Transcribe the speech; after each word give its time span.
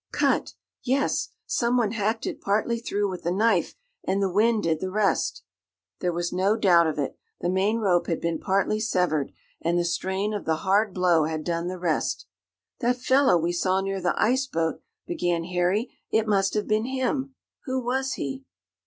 "Cut?" 0.11 0.55
"Yes. 0.83 1.29
Someone 1.45 1.91
hacked 1.91 2.25
it 2.25 2.41
partly 2.41 2.79
through 2.79 3.07
with 3.07 3.23
a 3.23 3.29
knife, 3.31 3.75
and 4.03 4.19
the 4.19 4.31
wind 4.33 4.63
did 4.63 4.79
the 4.79 4.89
rest." 4.89 5.43
There 5.99 6.11
was 6.11 6.33
no 6.33 6.57
doubt 6.57 6.87
of 6.87 6.97
it. 6.97 7.19
The 7.41 7.49
main 7.51 7.77
rope 7.77 8.07
had 8.07 8.19
been 8.19 8.39
partly 8.39 8.79
severed, 8.79 9.31
and 9.61 9.77
the 9.77 9.85
strain 9.85 10.33
of 10.33 10.43
the 10.45 10.55
hard 10.65 10.91
blow 10.95 11.25
had 11.25 11.43
done 11.43 11.67
the 11.67 11.77
rest. 11.77 12.25
"That 12.79 12.97
fellow 12.97 13.37
we 13.37 13.51
saw 13.51 13.79
near 13.81 14.01
the 14.01 14.19
ice 14.19 14.47
boat!" 14.47 14.81
began 15.05 15.43
Harry. 15.43 15.93
"It 16.09 16.25
must 16.25 16.55
have 16.55 16.67
been 16.67 16.85
him! 16.85 17.35
Who 17.65 17.79
was 17.79 18.13
he?" 18.13 18.43